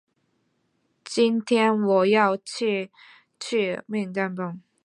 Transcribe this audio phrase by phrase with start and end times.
[1.05, 2.89] 今天我要去
[3.39, 4.55] 吃麦当劳。